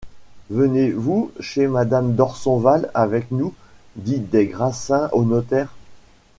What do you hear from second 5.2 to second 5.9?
notaire.